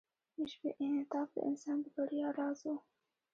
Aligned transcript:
د 0.35 0.37
ژبې 0.51 0.69
انعطاف 0.83 1.27
د 1.35 1.37
انسان 1.49 1.77
د 1.83 1.87
بریا 1.95 2.27
راز 2.39 2.59
و. 2.67 2.71